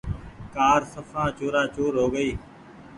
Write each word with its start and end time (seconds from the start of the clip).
ڪآر 0.55 0.81
سڦان 0.93 1.27
چورآ 1.37 1.63
چور 1.75 1.93
هو 1.99 2.05
گئي۔ 2.13 2.31